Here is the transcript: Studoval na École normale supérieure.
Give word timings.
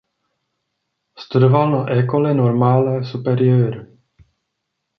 Studoval 1.23 1.67
na 1.71 1.81
École 2.01 2.31
normale 2.43 2.93
supérieure. 3.11 3.79